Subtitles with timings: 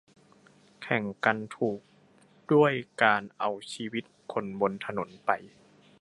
[0.83, 1.79] แข่งกันถูก
[2.53, 2.71] ด้วย
[3.03, 5.29] การเอาชีวิตคนบนถนนไป